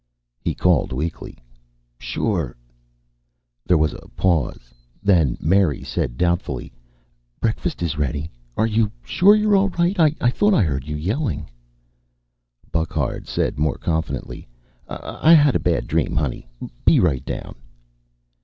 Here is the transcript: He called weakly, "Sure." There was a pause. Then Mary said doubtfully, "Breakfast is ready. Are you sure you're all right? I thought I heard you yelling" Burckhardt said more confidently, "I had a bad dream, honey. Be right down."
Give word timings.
He 0.41 0.55
called 0.55 0.91
weakly, 0.91 1.37
"Sure." 1.99 2.55
There 3.67 3.77
was 3.77 3.93
a 3.93 4.07
pause. 4.15 4.73
Then 5.03 5.37
Mary 5.39 5.83
said 5.83 6.17
doubtfully, 6.17 6.73
"Breakfast 7.39 7.83
is 7.83 7.99
ready. 7.99 8.31
Are 8.57 8.65
you 8.65 8.91
sure 9.03 9.35
you're 9.35 9.55
all 9.55 9.69
right? 9.69 9.95
I 9.99 10.31
thought 10.31 10.55
I 10.55 10.63
heard 10.63 10.87
you 10.87 10.95
yelling" 10.95 11.51
Burckhardt 12.71 13.27
said 13.27 13.59
more 13.59 13.77
confidently, 13.77 14.47
"I 14.89 15.33
had 15.35 15.55
a 15.55 15.59
bad 15.59 15.85
dream, 15.85 16.15
honey. 16.15 16.49
Be 16.83 16.99
right 16.99 17.23
down." 17.23 17.53